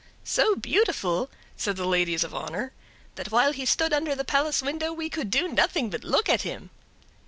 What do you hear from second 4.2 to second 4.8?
palace